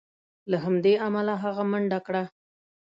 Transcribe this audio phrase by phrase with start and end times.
[0.49, 2.23] له همدې امله هغه منډه کړه.